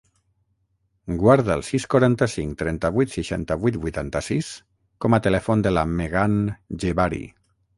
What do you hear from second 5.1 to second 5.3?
a